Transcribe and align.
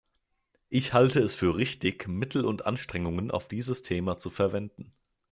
Ich 0.69 0.93
halte 0.93 1.19
es 1.19 1.35
für 1.35 1.55
richtig, 1.57 2.07
Mittel 2.07 2.43
und 2.43 2.65
Anstrengungen 2.65 3.29
auf 3.29 3.47
dieses 3.47 3.83
Thema 3.83 4.17
zu 4.17 4.31
verwenden. 4.31 4.93